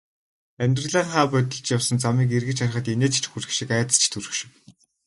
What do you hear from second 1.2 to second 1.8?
будилж